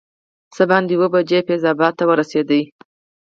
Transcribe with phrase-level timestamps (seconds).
[0.53, 2.61] څه باندې اووه بجې فیض اباد ته ورسېدو.